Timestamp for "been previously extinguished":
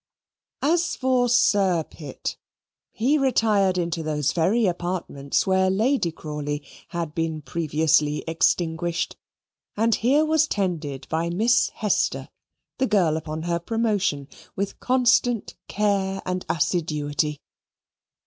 7.13-9.15